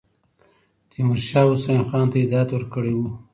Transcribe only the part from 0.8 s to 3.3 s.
تیمورشاه حسین خان ته هدایت ورکړی وو.